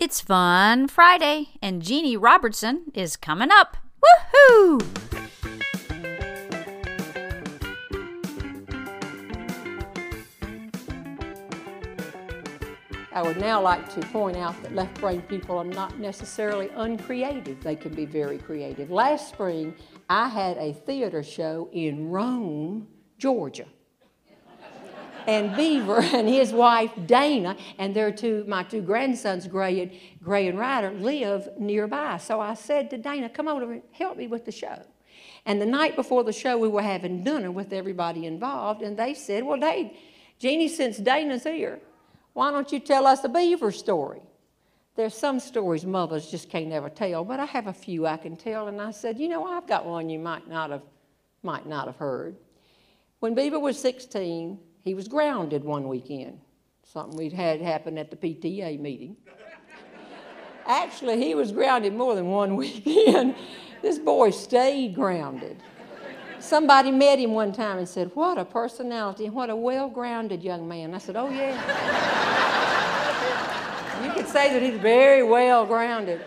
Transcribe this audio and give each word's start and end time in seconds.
It's 0.00 0.22
Fun 0.22 0.88
Friday, 0.88 1.50
and 1.60 1.82
Jeanne 1.82 2.18
Robertson 2.18 2.84
is 2.94 3.18
coming 3.18 3.50
up. 3.50 3.76
Woohoo! 4.02 4.80
I 13.12 13.20
would 13.20 13.36
now 13.36 13.60
like 13.60 13.92
to 13.92 14.00
point 14.06 14.38
out 14.38 14.62
that 14.62 14.74
left 14.74 14.98
brain 14.98 15.20
people 15.20 15.58
are 15.58 15.64
not 15.64 15.98
necessarily 15.98 16.70
uncreative. 16.76 17.62
They 17.62 17.76
can 17.76 17.94
be 17.94 18.06
very 18.06 18.38
creative. 18.38 18.90
Last 18.90 19.28
spring, 19.28 19.74
I 20.08 20.30
had 20.30 20.56
a 20.56 20.72
theater 20.72 21.22
show 21.22 21.68
in 21.74 22.08
Rome, 22.08 22.88
Georgia. 23.18 23.66
And 25.26 25.56
Beaver 25.56 26.00
and 26.02 26.28
his 26.28 26.52
wife 26.52 26.90
Dana 27.06 27.56
and 27.78 27.94
their 27.94 28.12
two, 28.12 28.44
my 28.46 28.62
two 28.62 28.82
grandsons, 28.82 29.46
Gray 29.46 29.80
and, 29.80 29.92
Gray 30.22 30.48
and 30.48 30.58
Ryder, 30.58 30.92
live 30.92 31.48
nearby. 31.58 32.18
So 32.18 32.40
I 32.40 32.54
said 32.54 32.90
to 32.90 32.98
Dana, 32.98 33.28
come 33.28 33.48
over 33.48 33.72
and 33.72 33.82
help 33.92 34.16
me 34.16 34.26
with 34.26 34.44
the 34.44 34.52
show. 34.52 34.82
And 35.46 35.60
the 35.60 35.66
night 35.66 35.96
before 35.96 36.24
the 36.24 36.32
show, 36.32 36.58
we 36.58 36.68
were 36.68 36.82
having 36.82 37.24
dinner 37.24 37.50
with 37.50 37.72
everybody 37.72 38.26
involved, 38.26 38.82
and 38.82 38.96
they 38.96 39.14
said, 39.14 39.44
Well, 39.44 39.58
Dave, 39.58 39.90
Jeanne, 40.38 40.68
since 40.68 40.98
Dana's 40.98 41.44
here, 41.44 41.80
why 42.32 42.50
don't 42.50 42.70
you 42.70 42.78
tell 42.78 43.06
us 43.06 43.24
a 43.24 43.28
beaver 43.28 43.72
story? 43.72 44.20
There's 44.96 45.14
some 45.14 45.40
stories 45.40 45.86
mothers 45.86 46.30
just 46.30 46.50
can't 46.50 46.72
ever 46.72 46.90
tell, 46.90 47.24
but 47.24 47.40
I 47.40 47.46
have 47.46 47.68
a 47.68 47.72
few 47.72 48.06
I 48.06 48.16
can 48.16 48.36
tell. 48.36 48.68
And 48.68 48.80
I 48.80 48.90
said, 48.90 49.18
you 49.18 49.28
know, 49.28 49.44
I've 49.46 49.66
got 49.66 49.86
one 49.86 50.10
you 50.10 50.18
might 50.18 50.48
not 50.48 50.70
have, 50.70 50.82
might 51.42 51.66
not 51.66 51.86
have 51.86 51.96
heard. 51.96 52.36
When 53.20 53.34
Beaver 53.34 53.58
was 53.58 53.80
16, 53.80 54.58
he 54.82 54.94
was 54.94 55.08
grounded 55.08 55.64
one 55.64 55.88
weekend. 55.88 56.40
Something 56.82 57.16
we'd 57.16 57.32
had 57.32 57.60
happen 57.60 57.98
at 57.98 58.10
the 58.10 58.16
PTA 58.16 58.78
meeting. 58.80 59.16
Actually, 60.66 61.18
he 61.22 61.34
was 61.34 61.52
grounded 61.52 61.94
more 61.94 62.14
than 62.14 62.26
one 62.26 62.56
weekend. 62.62 63.34
this 63.82 63.98
boy 63.98 64.30
stayed 64.30 64.94
grounded. 64.94 65.62
Somebody 66.38 66.90
met 66.90 67.18
him 67.18 67.32
one 67.32 67.52
time 67.52 67.78
and 67.78 67.88
said, 67.88 68.10
What 68.14 68.38
a 68.38 68.44
personality 68.44 69.26
and 69.26 69.34
what 69.34 69.50
a 69.50 69.56
well 69.56 69.88
grounded 69.90 70.42
young 70.42 70.66
man. 70.66 70.94
I 70.94 70.98
said, 70.98 71.16
Oh, 71.16 71.28
yeah. 71.28 71.54
you 74.02 74.10
could 74.12 74.26
say 74.26 74.52
that 74.52 74.62
he's 74.62 74.80
very 74.80 75.22
well 75.22 75.66
grounded. 75.66 76.22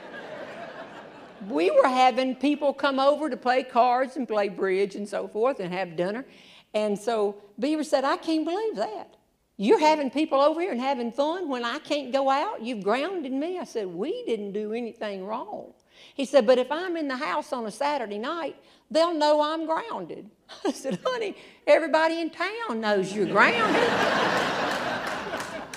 We 1.50 1.72
were 1.72 1.88
having 1.88 2.36
people 2.36 2.74
come 2.74 3.00
over 3.00 3.30
to 3.30 3.36
play 3.36 3.64
cards 3.64 4.16
and 4.16 4.28
play 4.28 4.50
bridge 4.50 4.96
and 4.96 5.10
so 5.10 5.28
forth 5.28 5.60
and 5.60 5.74
have 5.74 5.96
dinner. 5.98 6.26
And 6.74 6.98
so 6.98 7.38
Beaver 7.60 7.84
said, 7.84 8.04
I 8.04 8.18
can't 8.18 8.46
believe 8.46 8.76
that. 8.78 9.16
You're 9.58 9.80
having 9.80 10.10
people 10.10 10.42
over 10.42 10.60
here 10.60 10.72
and 10.72 10.82
having 10.82 11.12
fun 11.12 11.48
when 11.48 11.64
I 11.64 11.78
can't 11.80 12.12
go 12.12 12.30
out? 12.30 12.62
You've 12.62 12.84
grounded 12.84 13.32
me. 13.32 13.60
I 13.60 13.66
said, 13.66 13.88
We 13.88 14.24
didn't 14.26 14.52
do 14.52 14.74
anything 14.74 15.26
wrong. 15.26 15.74
He 16.16 16.26
said, 16.26 16.48
But 16.48 16.58
if 16.58 16.72
I'm 16.72 16.98
in 16.98 17.08
the 17.08 17.18
house 17.18 17.54
on 17.54 17.66
a 17.68 17.72
Saturday 17.72 18.18
night, 18.18 18.56
they'll 18.90 19.14
know 19.14 19.42
I'm 19.42 19.68
grounded. 19.68 20.30
I 20.66 20.72
said, 20.72 21.00
Honey, 21.06 21.36
everybody 21.68 22.20
in 22.20 22.32
town 22.32 22.82
knows 22.82 23.14
you're 23.14 23.28
grounded. 23.28 23.90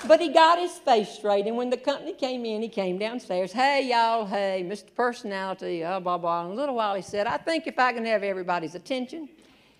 but 0.07 0.19
he 0.19 0.29
got 0.29 0.57
his 0.57 0.71
face 0.71 1.09
straight, 1.09 1.45
and 1.45 1.55
when 1.55 1.69
the 1.69 1.77
company 1.77 2.13
came 2.13 2.45
in, 2.45 2.63
he 2.63 2.69
came 2.69 2.97
downstairs. 2.97 3.51
Hey, 3.51 3.89
y'all, 3.89 4.25
hey, 4.25 4.65
Mr. 4.67 4.93
Personality, 4.95 5.83
uh, 5.83 5.99
blah, 5.99 6.17
blah. 6.17 6.45
In 6.45 6.51
a 6.51 6.55
little 6.55 6.75
while, 6.75 6.95
he 6.95 7.03
said, 7.03 7.27
I 7.27 7.37
think 7.37 7.67
if 7.67 7.77
I 7.77 7.93
can 7.93 8.05
have 8.05 8.23
everybody's 8.23 8.73
attention, 8.73 9.29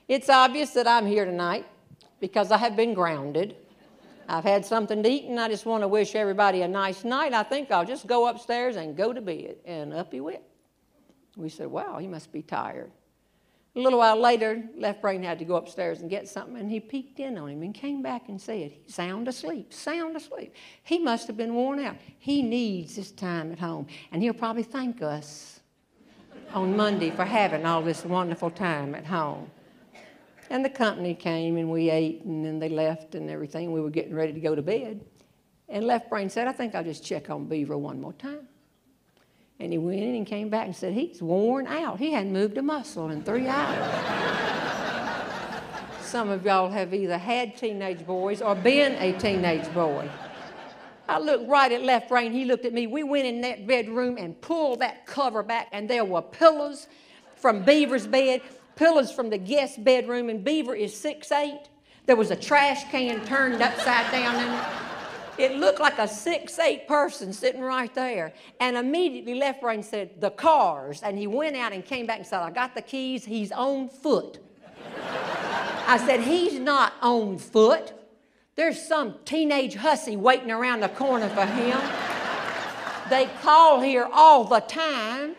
it's 0.08 0.30
obvious 0.30 0.72
that 0.72 0.88
I'm 0.88 1.06
here 1.06 1.26
tonight 1.26 1.66
because 2.20 2.52
I 2.52 2.58
have 2.58 2.76
been 2.76 2.94
grounded. 2.94 3.56
I've 4.30 4.44
had 4.44 4.66
something 4.66 5.02
to 5.04 5.10
eat 5.10 5.26
and 5.26 5.40
I 5.40 5.48
just 5.48 5.66
want 5.66 5.84
to 5.84 5.88
wish 5.88 6.16
everybody 6.16 6.62
a 6.62 6.68
nice 6.68 7.04
night. 7.04 7.34
I 7.34 7.44
think 7.44 7.72
I'll 7.72 7.86
just 7.86 8.08
go 8.08 8.28
upstairs 8.28 8.76
and 8.76 8.96
go 8.96 9.14
to 9.14 9.22
bed. 9.22 9.58
And 9.66 9.94
up 9.94 10.12
he 10.12 10.20
went. 10.20 10.42
We 11.38 11.50
said, 11.50 11.68
Wow, 11.68 11.98
he 12.00 12.08
must 12.08 12.32
be 12.32 12.42
tired. 12.42 12.92
A 13.76 13.80
little 13.80 14.00
while 14.00 14.20
later, 14.20 14.64
Left 14.76 15.04
Brain 15.04 15.22
had 15.22 15.38
to 15.38 15.46
go 15.46 15.56
upstairs 15.56 16.02
and 16.02 16.10
get 16.10 16.28
something, 16.28 16.58
and 16.58 16.72
he 16.72 16.80
peeked 16.80 17.20
in 17.20 17.38
on 17.38 17.48
him 17.48 17.62
and 17.62 17.76
came 17.76 18.02
back 18.02 18.28
and 18.28 18.42
said, 18.42 18.72
He's 18.72 18.96
sound 18.96 19.28
asleep, 19.28 19.72
sound 19.72 20.17
asleep. 20.17 20.56
He 20.82 20.98
must 20.98 21.28
have 21.28 21.38
been 21.38 21.54
worn 21.54 21.80
out. 21.80 21.96
He 22.17 22.42
needs 22.42 22.96
his 22.96 23.12
time 23.12 23.52
at 23.52 23.60
home, 23.60 23.86
and 24.12 24.23
he'll 24.23 24.34
probably 24.34 24.64
thank 24.64 25.04
us 25.04 25.60
on 26.56 26.76
Monday 26.76 27.12
for 27.12 27.23
having 27.23 27.67
all 27.67 27.84
this 27.84 28.04
wonderful 28.04 28.50
time 28.50 28.96
at 28.96 29.06
home. 29.06 29.52
And 30.50 30.64
the 30.64 30.70
company 30.70 31.14
came 31.14 31.58
and 31.58 31.70
we 31.70 31.90
ate 31.90 32.24
and 32.24 32.44
then 32.46 32.60
they 32.60 32.70
left 32.70 33.16
and 33.16 33.30
everything. 33.30 33.72
We 33.72 33.82
were 33.82 33.90
getting 33.90 34.16
ready 34.16 34.34
to 34.34 34.40
go 34.40 34.56
to 34.56 34.62
bed. 34.62 35.02
And 35.70 35.86
Left 35.86 36.10
Brain 36.10 36.30
said, 36.30 36.48
I 36.48 36.54
think 36.54 36.76
I'll 36.76 36.84
just 36.84 37.04
check 37.04 37.30
on 37.30 37.46
Beaver 37.46 37.78
one 37.78 38.00
more 38.00 38.14
time. 38.14 38.48
And 39.60 39.72
he 39.72 39.78
went 39.78 40.00
in 40.00 40.16
and 40.16 40.26
came 40.26 40.50
back 40.50 40.68
and 40.68 40.76
said, 40.76 40.94
He's 40.94 41.22
worn 41.22 41.68
out. 41.68 42.00
He 42.00 42.12
hadn't 42.12 42.32
moved 42.32 42.58
a 42.58 42.62
muscle 42.62 43.10
in 43.10 43.24
three 43.24 43.48
hours. 43.48 44.04
Some 46.02 46.30
of 46.30 46.46
y'all 46.46 46.70
have 46.70 46.94
either 46.94 47.18
had 47.18 47.58
teenage 47.58 48.06
boys 48.06 48.42
or 48.42 48.56
been 48.56 48.94
a 48.94 49.18
teenage 49.20 49.74
boy. 49.74 50.10
I 51.10 51.20
looked 51.20 51.50
right 51.50 51.72
at 51.72 51.84
Left 51.84 52.08
Brain. 52.08 52.32
He 52.32 52.46
looked 52.46 52.66
at 52.66 52.74
me. 52.74 52.88
We 52.88 53.04
went 53.04 53.26
in 53.26 53.42
that 53.42 53.66
bedroom 53.66 54.18
and 54.18 54.40
pulled 54.40 54.80
that 54.80 55.06
cover 55.06 55.42
back, 55.42 55.68
and 55.72 55.90
there 55.90 56.06
were 56.06 56.22
pillows 56.22 56.88
from 57.36 57.64
Beaver's 57.64 58.08
bed 58.08 58.42
pillows 58.77 59.11
from 59.11 59.30
the 59.30 59.38
guest 59.38 59.83
bedroom, 59.83 60.30
and 60.30 60.43
Beaver 60.43 60.76
is 60.76 60.95
six 60.95 61.32
eight. 61.32 61.64
There 62.05 62.15
was 62.15 62.32
a 62.32 62.36
trash 62.38 62.86
can 62.89 63.26
turned 63.26 63.61
upside 63.61 64.10
down 64.11 64.36
in 64.36 64.54
it. 64.54 65.52
It 65.52 65.58
looked 65.58 65.80
like 65.80 65.99
a 65.99 66.08
six 66.08 66.58
eight 66.58 66.87
person 66.87 67.33
sitting 67.33 67.61
right 67.61 67.93
there. 67.93 68.33
And 68.60 68.77
immediately 68.77 69.36
Left 69.36 69.61
Brain 69.61 69.83
said, 69.83 70.21
The 70.21 70.32
cars. 70.32 71.04
And 71.04 71.17
he 71.17 71.27
went 71.27 71.55
out 71.55 71.73
and 71.73 71.86
came 71.86 72.05
back 72.05 72.20
and 72.20 72.26
said, 72.26 72.39
I 72.39 72.49
got 72.49 72.73
the 72.73 72.82
keys. 72.82 73.26
He's 73.26 73.52
on 73.52 73.89
foot. 73.89 74.39
I 75.87 76.02
said, 76.05 76.21
He's 76.21 76.60
not 76.60 76.93
on 77.02 77.37
foot. 77.37 77.93
There's 78.55 78.82
some 78.82 79.16
teenage 79.26 79.76
hussy 79.76 80.17
waiting 80.17 80.49
around 80.49 80.80
the 80.80 80.89
corner 80.89 81.30
for 81.30 81.45
him. 81.45 81.80
They 83.10 83.30
call 83.42 83.82
here 83.82 84.10
all 84.11 84.45
the 84.45 84.61
time. 84.61 85.36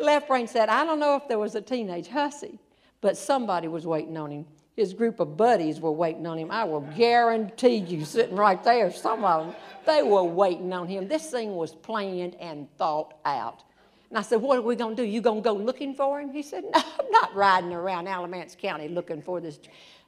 Left 0.00 0.28
brain 0.28 0.46
said, 0.46 0.68
I 0.68 0.84
don't 0.84 0.98
know 0.98 1.16
if 1.16 1.28
there 1.28 1.38
was 1.38 1.54
a 1.54 1.60
teenage 1.60 2.08
hussy, 2.08 2.58
but 3.00 3.16
somebody 3.16 3.68
was 3.68 3.86
waiting 3.86 4.16
on 4.16 4.30
him. 4.30 4.46
His 4.76 4.94
group 4.94 5.20
of 5.20 5.36
buddies 5.36 5.80
were 5.80 5.92
waiting 5.92 6.26
on 6.26 6.38
him. 6.38 6.50
I 6.50 6.64
will 6.64 6.80
guarantee 6.80 7.76
you, 7.76 8.04
sitting 8.04 8.36
right 8.36 8.62
there, 8.64 8.90
some 8.90 9.24
of 9.24 9.46
them, 9.46 9.54
they 9.84 10.02
were 10.02 10.24
waiting 10.24 10.72
on 10.72 10.88
him. 10.88 11.06
This 11.06 11.30
thing 11.30 11.54
was 11.54 11.74
planned 11.74 12.34
and 12.36 12.66
thought 12.78 13.14
out. 13.24 13.62
And 14.08 14.18
I 14.18 14.22
said, 14.22 14.40
What 14.40 14.58
are 14.58 14.62
we 14.62 14.76
going 14.76 14.96
to 14.96 15.02
do? 15.02 15.08
You 15.08 15.20
going 15.20 15.42
to 15.42 15.44
go 15.44 15.54
looking 15.54 15.94
for 15.94 16.20
him? 16.20 16.32
He 16.32 16.42
said, 16.42 16.64
No, 16.64 16.82
I'm 16.98 17.10
not 17.10 17.34
riding 17.34 17.72
around 17.72 18.08
Alamance 18.08 18.56
County 18.56 18.88
looking 18.88 19.22
for 19.22 19.40
this. 19.40 19.58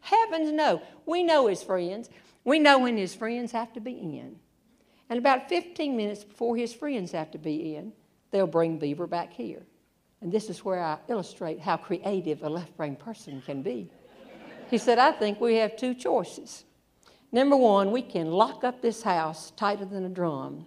Heavens, 0.00 0.52
no. 0.52 0.82
We 1.06 1.22
know 1.22 1.46
his 1.46 1.62
friends. 1.62 2.10
We 2.44 2.58
know 2.58 2.80
when 2.80 2.96
his 2.96 3.14
friends 3.14 3.52
have 3.52 3.72
to 3.74 3.80
be 3.80 3.92
in. 3.92 4.36
And 5.08 5.18
about 5.18 5.48
15 5.48 5.96
minutes 5.96 6.24
before 6.24 6.56
his 6.56 6.72
friends 6.72 7.12
have 7.12 7.30
to 7.32 7.38
be 7.38 7.76
in, 7.76 7.92
they'll 8.30 8.46
bring 8.46 8.78
Beaver 8.78 9.06
back 9.06 9.32
here. 9.32 9.62
And 10.22 10.30
this 10.30 10.48
is 10.48 10.64
where 10.64 10.80
I 10.80 10.98
illustrate 11.08 11.60
how 11.60 11.76
creative 11.76 12.44
a 12.44 12.48
left 12.48 12.76
brain 12.76 12.94
person 12.94 13.42
can 13.44 13.60
be. 13.62 13.90
He 14.70 14.78
said, 14.78 14.98
I 14.98 15.10
think 15.12 15.40
we 15.40 15.56
have 15.56 15.76
two 15.76 15.94
choices. 15.94 16.64
Number 17.32 17.56
one, 17.56 17.90
we 17.90 18.02
can 18.02 18.30
lock 18.30 18.62
up 18.62 18.80
this 18.80 19.02
house 19.02 19.50
tighter 19.56 19.84
than 19.84 20.04
a 20.04 20.08
drum, 20.08 20.66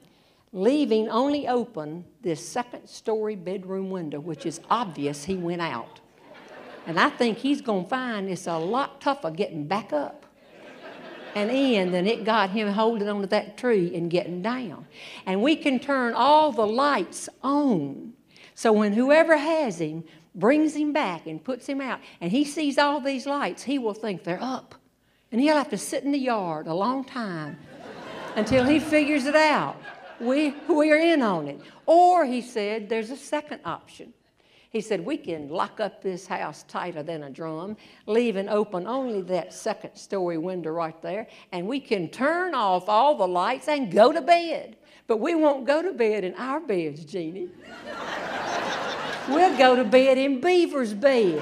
leaving 0.51 1.09
only 1.09 1.47
open 1.47 2.03
this 2.21 2.45
second 2.45 2.87
story 2.87 3.35
bedroom 3.35 3.89
window, 3.89 4.19
which 4.19 4.45
is 4.45 4.59
obvious 4.69 5.23
he 5.23 5.35
went 5.35 5.61
out. 5.61 6.01
And 6.85 6.99
I 6.99 7.09
think 7.09 7.37
he's 7.37 7.61
going 7.61 7.85
to 7.85 7.89
find 7.89 8.29
it's 8.29 8.47
a 8.47 8.57
lot 8.57 8.99
tougher 8.99 9.31
getting 9.31 9.67
back 9.67 9.93
up 9.93 10.25
and 11.33 11.49
in 11.49 11.91
than 11.91 12.07
it 12.07 12.25
got 12.25 12.49
him 12.49 12.67
holding 12.67 13.07
onto 13.07 13.27
that 13.27 13.57
tree 13.57 13.95
and 13.95 14.11
getting 14.11 14.41
down. 14.41 14.85
And 15.25 15.41
we 15.41 15.55
can 15.55 15.79
turn 15.79 16.13
all 16.13 16.51
the 16.51 16.67
lights 16.67 17.29
on 17.41 18.14
so 18.55 18.71
when 18.71 18.93
whoever 18.93 19.37
has 19.37 19.79
him 19.79 20.05
brings 20.33 20.75
him 20.75 20.93
back 20.93 21.27
and 21.27 21.43
puts 21.43 21.67
him 21.67 21.81
out, 21.81 21.99
and 22.21 22.31
he 22.31 22.45
sees 22.45 22.77
all 22.77 23.01
these 23.01 23.25
lights, 23.25 23.63
he 23.63 23.77
will 23.77 23.93
think 23.93 24.23
they're 24.23 24.41
up. 24.41 24.75
And 25.31 25.41
he'll 25.41 25.57
have 25.57 25.69
to 25.69 25.77
sit 25.77 26.03
in 26.03 26.11
the 26.11 26.17
yard 26.17 26.67
a 26.67 26.73
long 26.73 27.03
time 27.03 27.57
until 28.35 28.63
he 28.63 28.79
figures 28.79 29.25
it 29.25 29.35
out. 29.35 29.75
We, 30.19 30.55
we're 30.69 30.97
in 30.97 31.21
on 31.21 31.49
it. 31.49 31.59
Or 31.85 32.25
he 32.25 32.41
said, 32.41 32.87
there's 32.87 33.11
a 33.11 33.17
second 33.17 33.59
option. 33.65 34.13
He 34.69 34.81
said, 34.81 35.05
We 35.05 35.15
can 35.15 35.47
lock 35.47 35.79
up 35.79 36.01
this 36.01 36.27
house 36.27 36.63
tighter 36.63 37.01
than 37.01 37.23
a 37.23 37.29
drum, 37.29 37.77
leaving 38.07 38.49
open 38.49 38.85
only 38.87 39.21
that 39.21 39.53
second 39.53 39.95
story 39.95 40.37
window 40.37 40.71
right 40.71 41.01
there, 41.01 41.27
and 41.53 41.65
we 41.65 41.79
can 41.79 42.09
turn 42.09 42.53
off 42.53 42.89
all 42.89 43.15
the 43.15 43.25
lights 43.25 43.69
and 43.69 43.89
go 43.89 44.11
to 44.11 44.19
bed. 44.19 44.75
But 45.07 45.21
we 45.21 45.33
won't 45.33 45.65
go 45.65 45.81
to 45.81 45.93
bed 45.93 46.25
in 46.25 46.33
our 46.33 46.59
beds, 46.59 47.05
Jeanne. 47.05 47.51
we'll 49.29 49.57
go 49.57 49.75
to 49.75 49.83
bed 49.83 50.17
in 50.17 50.39
Beaver's 50.39 50.93
bed. 50.93 51.41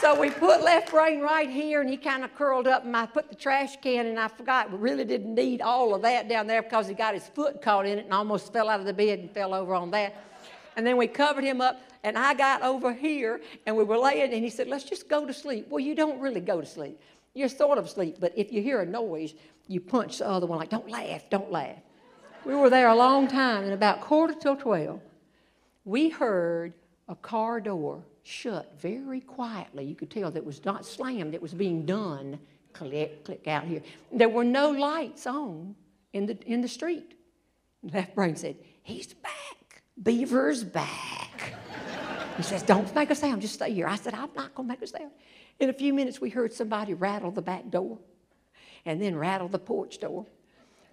so 0.00 0.18
we 0.18 0.30
put 0.30 0.62
left 0.62 0.90
brain 0.90 1.20
right 1.20 1.48
here, 1.48 1.80
and 1.80 1.88
he 1.88 1.96
kind 1.96 2.24
of 2.24 2.34
curled 2.34 2.66
up, 2.66 2.84
and 2.84 2.96
I 2.96 3.06
put 3.06 3.28
the 3.28 3.34
trash 3.34 3.76
can, 3.80 4.06
and 4.06 4.18
I 4.18 4.28
forgot 4.28 4.70
we 4.70 4.78
really 4.78 5.04
didn't 5.04 5.34
need 5.34 5.60
all 5.60 5.94
of 5.94 6.02
that 6.02 6.28
down 6.28 6.46
there 6.46 6.62
because 6.62 6.88
he 6.88 6.94
got 6.94 7.14
his 7.14 7.26
foot 7.28 7.62
caught 7.62 7.86
in 7.86 7.98
it 7.98 8.04
and 8.04 8.14
almost 8.14 8.52
fell 8.52 8.68
out 8.68 8.80
of 8.80 8.86
the 8.86 8.92
bed 8.92 9.18
and 9.18 9.30
fell 9.30 9.54
over 9.54 9.74
on 9.74 9.90
that. 9.92 10.14
And 10.76 10.86
then 10.86 10.96
we 10.96 11.06
covered 11.06 11.44
him 11.44 11.60
up, 11.60 11.80
and 12.04 12.18
I 12.18 12.34
got 12.34 12.62
over 12.62 12.92
here, 12.92 13.40
and 13.64 13.76
we 13.76 13.84
were 13.84 13.98
laying, 13.98 14.32
and 14.32 14.44
he 14.44 14.50
said, 14.50 14.68
Let's 14.68 14.84
just 14.84 15.08
go 15.08 15.26
to 15.26 15.32
sleep. 15.32 15.66
Well, 15.70 15.80
you 15.80 15.94
don't 15.94 16.20
really 16.20 16.40
go 16.40 16.60
to 16.60 16.66
sleep. 16.66 17.00
You're 17.34 17.48
sort 17.48 17.78
of 17.78 17.86
asleep, 17.86 18.16
but 18.20 18.32
if 18.36 18.52
you 18.52 18.62
hear 18.62 18.80
a 18.80 18.86
noise, 18.86 19.34
you 19.68 19.80
punch 19.80 20.18
the 20.18 20.28
other 20.28 20.46
one, 20.46 20.58
like, 20.58 20.70
Don't 20.70 20.88
laugh, 20.88 21.28
don't 21.30 21.50
laugh. 21.50 21.76
We 22.44 22.54
were 22.54 22.70
there 22.70 22.88
a 22.88 22.94
long 22.94 23.26
time, 23.26 23.64
and 23.64 23.72
about 23.72 24.02
quarter 24.02 24.34
till 24.34 24.54
12, 24.54 25.00
we 25.86 26.10
heard 26.10 26.74
a 27.08 27.14
car 27.14 27.60
door 27.60 28.02
shut 28.24 28.74
very 28.78 29.20
quietly. 29.20 29.84
You 29.84 29.94
could 29.94 30.10
tell 30.10 30.30
that 30.30 30.38
it 30.38 30.44
was 30.44 30.62
not 30.64 30.84
slammed, 30.84 31.32
it 31.32 31.40
was 31.40 31.54
being 31.54 31.86
done. 31.86 32.38
Click, 32.74 33.24
click 33.24 33.46
out 33.48 33.64
here. 33.64 33.80
There 34.12 34.28
were 34.28 34.44
no 34.44 34.70
lights 34.70 35.26
on 35.26 35.74
in 36.12 36.26
the, 36.26 36.36
in 36.44 36.60
the 36.60 36.68
street. 36.68 37.14
Left 37.82 38.14
brain 38.14 38.36
said, 38.36 38.56
He's 38.82 39.14
back. 39.14 39.82
Beaver's 40.02 40.62
back. 40.62 41.54
He 42.36 42.42
says, 42.42 42.62
Don't 42.62 42.92
make 42.94 43.10
a 43.10 43.14
sound, 43.14 43.40
just 43.40 43.54
stay 43.54 43.72
here. 43.72 43.86
I 43.86 43.96
said, 43.96 44.12
I'm 44.12 44.30
not 44.34 44.54
going 44.54 44.68
to 44.68 44.74
make 44.74 44.82
a 44.82 44.86
sound. 44.88 45.12
In 45.60 45.70
a 45.70 45.72
few 45.72 45.94
minutes, 45.94 46.20
we 46.20 46.28
heard 46.28 46.52
somebody 46.52 46.92
rattle 46.94 47.30
the 47.30 47.40
back 47.40 47.70
door 47.70 47.98
and 48.84 49.00
then 49.00 49.16
rattle 49.16 49.48
the 49.48 49.58
porch 49.58 50.00
door, 50.00 50.26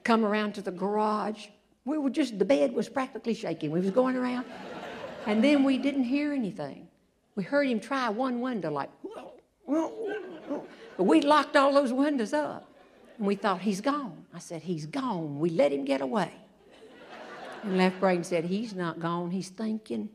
come 0.04 0.24
around 0.24 0.54
to 0.54 0.62
the 0.62 0.72
garage. 0.72 1.48
We 1.84 1.98
were 1.98 2.10
just, 2.10 2.40
the 2.40 2.46
bed 2.46 2.74
was 2.74 2.88
practically 2.88 3.34
shaking. 3.34 3.72
We 3.72 3.82
was 3.82 3.92
going 3.92 4.16
around. 4.16 4.46
And 5.26 5.44
then 5.44 5.64
we 5.64 5.78
didn't 5.78 6.04
hear 6.04 6.34
anything. 6.34 6.88
We 7.36 7.44
heard 7.44 7.68
him 7.68 7.80
try 7.80 8.10
one 8.10 8.42
window, 8.42 8.72
like, 8.72 8.90
but 9.66 11.04
we 11.04 11.22
locked 11.22 11.56
all 11.56 11.74
those 11.74 11.92
windows 11.94 12.34
up. 12.34 12.70
And 13.18 13.28
we 13.28 13.36
thought, 13.36 13.62
he's 13.62 13.82
gone. 13.82 14.26
I 14.34 14.40
said, 14.40 14.64
he's 14.64 14.86
gone. 14.86 15.40
We 15.40 15.50
let 15.50 15.72
him 15.72 15.86
get 15.86 16.02
away. 16.02 16.32
And 17.64 17.78
left 17.78 18.00
brain 18.00 18.24
said, 18.24 18.46
he's 18.46 18.76
not 18.76 19.00
gone, 19.00 19.32
he's 19.32 19.50
thinking. 19.50 20.10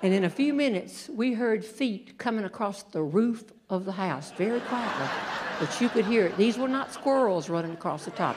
And 0.00 0.14
in 0.14 0.24
a 0.24 0.30
few 0.30 0.54
minutes, 0.54 1.08
we 1.08 1.32
heard 1.32 1.64
feet 1.64 2.18
coming 2.18 2.44
across 2.44 2.84
the 2.84 3.02
roof 3.02 3.44
of 3.68 3.84
the 3.84 3.92
house 3.92 4.30
very 4.30 4.60
quietly, 4.60 5.08
but 5.58 5.80
you 5.80 5.88
could 5.88 6.06
hear 6.06 6.26
it. 6.26 6.36
These 6.36 6.56
were 6.56 6.68
not 6.68 6.92
squirrels 6.92 7.48
running 7.48 7.72
across 7.72 8.04
the 8.04 8.12
top. 8.12 8.36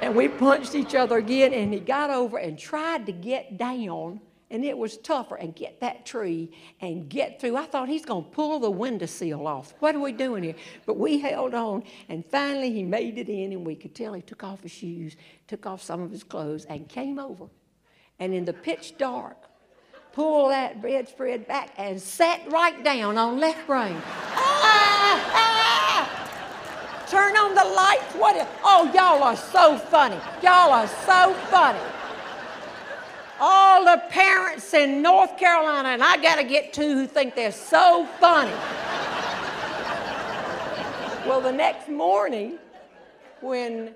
And 0.00 0.14
we 0.14 0.28
punched 0.28 0.74
each 0.74 0.94
other 0.94 1.18
again, 1.18 1.52
and 1.52 1.72
he 1.72 1.80
got 1.80 2.10
over 2.10 2.38
and 2.38 2.58
tried 2.58 3.06
to 3.06 3.12
get 3.12 3.58
down 3.58 4.20
and 4.50 4.64
it 4.64 4.76
was 4.76 4.96
tougher 4.96 5.36
and 5.36 5.54
get 5.54 5.80
that 5.80 6.06
tree 6.06 6.50
and 6.80 7.08
get 7.08 7.40
through. 7.40 7.56
I 7.56 7.66
thought 7.66 7.88
he's 7.88 8.04
going 8.04 8.24
to 8.24 8.30
pull 8.30 8.58
the 8.60 8.70
window 8.70 9.06
sill 9.06 9.46
off. 9.46 9.74
What 9.80 9.94
are 9.94 10.00
we 10.00 10.12
doing 10.12 10.42
here? 10.42 10.54
But 10.86 10.96
we 10.96 11.18
held 11.18 11.54
on, 11.54 11.84
and 12.08 12.24
finally 12.24 12.72
he 12.72 12.82
made 12.82 13.18
it 13.18 13.28
in, 13.28 13.52
and 13.52 13.66
we 13.66 13.74
could 13.74 13.94
tell 13.94 14.14
he 14.14 14.22
took 14.22 14.42
off 14.44 14.62
his 14.62 14.72
shoes, 14.72 15.16
took 15.46 15.66
off 15.66 15.82
some 15.82 16.00
of 16.00 16.10
his 16.10 16.24
clothes, 16.24 16.64
and 16.64 16.88
came 16.88 17.18
over. 17.18 17.46
And 18.18 18.32
in 18.32 18.44
the 18.44 18.52
pitch 18.52 18.96
dark, 18.96 19.36
pulled 20.12 20.50
that 20.50 20.80
bedspread 20.80 21.46
back 21.46 21.72
and 21.76 22.00
sat 22.00 22.40
right 22.50 22.82
down 22.82 23.18
on 23.18 23.38
left 23.38 23.66
brain. 23.66 23.96
ah, 24.04 25.30
ah! 25.34 27.06
Turn 27.10 27.36
on 27.36 27.54
the 27.54 27.64
lights. 27.64 27.88
What? 28.16 28.36
Is, 28.36 28.46
oh, 28.64 28.90
y'all 28.94 29.22
are 29.22 29.36
so 29.36 29.78
funny. 29.78 30.18
Y'all 30.42 30.72
are 30.72 30.88
so 30.88 31.34
funny 31.50 31.80
all 33.40 33.84
the 33.84 34.02
parents 34.08 34.74
in 34.74 35.00
North 35.02 35.38
Carolina, 35.38 35.90
and 35.90 36.02
I 36.02 36.16
got 36.16 36.36
to 36.36 36.44
get 36.44 36.72
two 36.72 36.94
who 36.94 37.06
think 37.06 37.34
they're 37.34 37.52
so 37.52 38.06
funny. 38.18 38.50
well, 41.26 41.40
the 41.40 41.52
next 41.52 41.88
morning, 41.88 42.58
when 43.40 43.94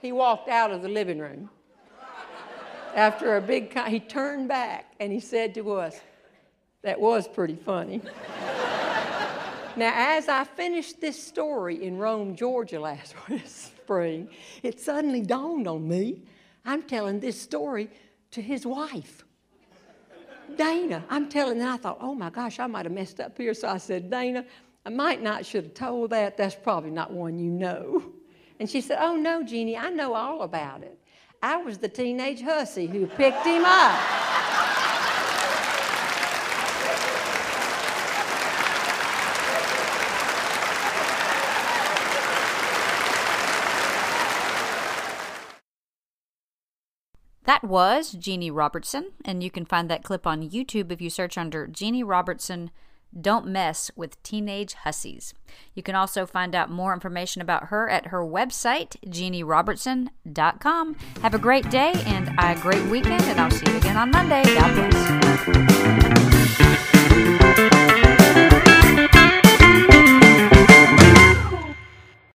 he 0.00 0.12
walked 0.12 0.48
out 0.48 0.70
of 0.70 0.82
the 0.82 0.88
living 0.88 1.18
room, 1.18 1.50
after 2.94 3.36
a 3.36 3.40
big, 3.40 3.76
he 3.88 4.00
turned 4.00 4.48
back 4.48 4.94
and 5.00 5.12
he 5.12 5.20
said 5.20 5.54
to 5.54 5.72
us, 5.72 6.00
That 6.82 7.00
was 7.00 7.26
pretty 7.28 7.56
funny. 7.56 8.00
Now, 9.76 9.92
as 9.94 10.28
I 10.28 10.44
finished 10.44 11.00
this 11.00 11.20
story 11.20 11.82
in 11.82 11.98
Rome, 11.98 12.36
Georgia 12.36 12.78
last 12.80 13.14
spring, 13.46 14.28
it 14.62 14.80
suddenly 14.80 15.20
dawned 15.20 15.66
on 15.66 15.86
me 15.88 16.22
I'm 16.64 16.82
telling 16.82 17.20
this 17.20 17.40
story 17.40 17.90
to 18.30 18.40
his 18.40 18.64
wife. 18.64 19.24
Dana, 20.56 21.04
I'm 21.10 21.28
telling 21.28 21.58
you, 21.58 21.66
I 21.66 21.76
thought, 21.76 21.98
oh 22.00 22.14
my 22.14 22.30
gosh, 22.30 22.58
I 22.58 22.66
might 22.66 22.86
have 22.86 22.92
messed 22.92 23.20
up 23.20 23.36
here. 23.36 23.54
So 23.54 23.68
I 23.68 23.78
said, 23.78 24.10
Dana, 24.10 24.44
I 24.86 24.90
might 24.90 25.22
not 25.22 25.44
should 25.44 25.64
have 25.64 25.74
told 25.74 26.10
that. 26.10 26.36
That's 26.36 26.54
probably 26.54 26.90
not 26.90 27.12
one 27.12 27.38
you 27.38 27.50
know. 27.50 28.02
And 28.60 28.70
she 28.70 28.80
said, 28.80 28.98
oh 29.00 29.16
no, 29.16 29.42
Jeanne, 29.42 29.76
I 29.76 29.90
know 29.90 30.14
all 30.14 30.42
about 30.42 30.82
it. 30.82 30.98
I 31.42 31.56
was 31.56 31.78
the 31.78 31.88
teenage 31.88 32.40
hussy 32.40 32.86
who 32.86 33.06
picked 33.06 33.44
him 33.44 33.64
up. 33.64 34.43
That 47.44 47.62
was 47.62 48.12
Jeanne 48.12 48.52
Robertson, 48.52 49.12
and 49.24 49.42
you 49.42 49.50
can 49.50 49.64
find 49.64 49.90
that 49.90 50.02
clip 50.02 50.26
on 50.26 50.48
YouTube 50.48 50.90
if 50.90 51.00
you 51.00 51.10
search 51.10 51.36
under 51.36 51.66
Jeanne 51.66 52.04
Robertson 52.04 52.70
Don't 53.18 53.46
Mess 53.46 53.90
with 53.94 54.22
Teenage 54.22 54.72
Hussies. 54.74 55.34
You 55.74 55.82
can 55.82 55.94
also 55.94 56.24
find 56.24 56.54
out 56.54 56.70
more 56.70 56.94
information 56.94 57.42
about 57.42 57.64
her 57.64 57.88
at 57.88 58.06
her 58.06 58.24
website, 58.24 58.96
jeannerobertson.com. 59.06 60.96
Have 61.20 61.34
a 61.34 61.38
great 61.38 61.70
day 61.70 61.92
and 62.06 62.30
a 62.38 62.54
great 62.60 62.86
weekend, 62.86 63.22
and 63.24 63.38
I'll 63.38 63.50
see 63.50 63.70
you 63.70 63.76
again 63.76 63.98
on 63.98 64.10
Monday. 64.10 64.42
God 64.54 64.74
bless. 67.54 68.03